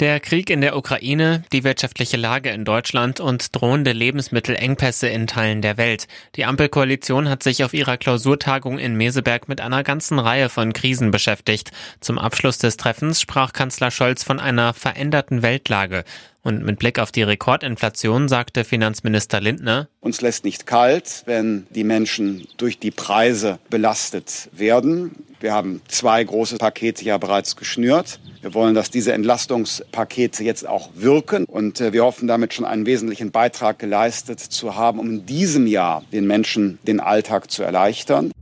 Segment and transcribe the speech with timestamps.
[0.00, 5.60] Der Krieg in der Ukraine, die wirtschaftliche Lage in Deutschland und drohende Lebensmittelengpässe in Teilen
[5.60, 6.08] der Welt.
[6.36, 11.10] Die Ampelkoalition hat sich auf ihrer Klausurtagung in Meseberg mit einer ganzen Reihe von Krisen
[11.10, 11.72] beschäftigt.
[12.00, 16.04] Zum Abschluss des Treffens sprach Kanzler Scholz von einer veränderten Weltlage.
[16.42, 21.84] Und mit Blick auf die Rekordinflation sagte Finanzminister Lindner, uns lässt nicht kalt, wenn die
[21.84, 25.10] Menschen durch die Preise belastet werden.
[25.40, 28.20] Wir haben zwei große Pakete ja bereits geschnürt.
[28.42, 32.84] Wir wollen, dass diese Entlastungspakete jetzt auch wirken und äh, wir hoffen damit schon einen
[32.84, 38.32] wesentlichen Beitrag geleistet zu haben, um in diesem Jahr den Menschen den Alltag zu erleichtern.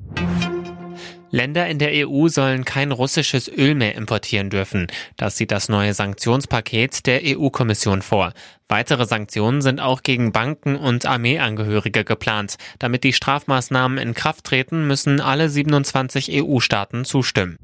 [1.30, 4.86] Länder in der EU sollen kein russisches Öl mehr importieren dürfen.
[5.16, 8.32] Das sieht das neue Sanktionspaket der EU-Kommission vor.
[8.68, 12.56] Weitere Sanktionen sind auch gegen Banken und Armeeangehörige geplant.
[12.78, 17.58] Damit die Strafmaßnahmen in Kraft treten, müssen alle 27 EU-Staaten zustimmen.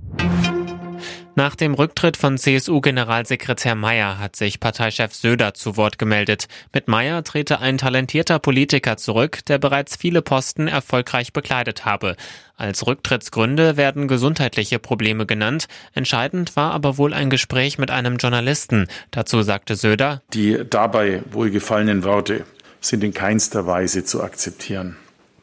[1.37, 6.47] Nach dem Rücktritt von CSU-Generalsekretär Mayer hat sich Parteichef Söder zu Wort gemeldet.
[6.73, 12.15] Mit Mayer trete ein talentierter Politiker zurück, der bereits viele Posten erfolgreich bekleidet habe.
[12.57, 15.67] Als Rücktrittsgründe werden gesundheitliche Probleme genannt.
[15.93, 18.87] Entscheidend war aber wohl ein Gespräch mit einem Journalisten.
[19.11, 22.45] Dazu sagte Söder, Die dabei wohlgefallenen Worte
[22.81, 24.97] sind in keinster Weise zu akzeptieren.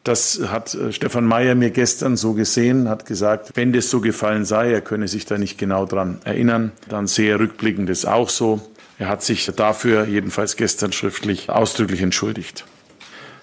[0.04, 4.44] Das hat äh, Stefan Mayer mir gestern so gesehen, hat gesagt, wenn das so gefallen
[4.44, 8.28] sei, er könne sich da nicht genau dran erinnern, dann sehe er rückblickend es auch
[8.28, 8.60] so.
[8.98, 12.64] Er hat sich dafür jedenfalls gestern schriftlich ausdrücklich entschuldigt.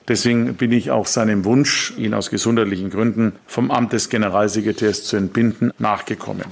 [0.08, 5.18] Deswegen bin ich auch seinem Wunsch, ihn aus gesundheitlichen Gründen vom Amt des Generalsekretärs zu
[5.18, 6.46] entbinden, nachgekommen.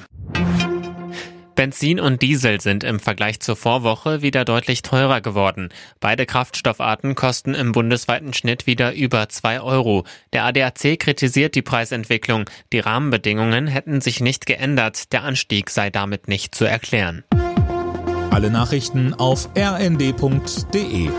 [1.57, 5.69] Benzin und Diesel sind im Vergleich zur Vorwoche wieder deutlich teurer geworden.
[5.99, 10.05] Beide Kraftstoffarten kosten im bundesweiten Schnitt wieder über zwei Euro.
[10.33, 12.45] Der ADAC kritisiert die Preisentwicklung.
[12.71, 15.11] Die Rahmenbedingungen hätten sich nicht geändert.
[15.13, 17.23] Der Anstieg sei damit nicht zu erklären.
[18.29, 21.09] Alle Nachrichten auf rnd.de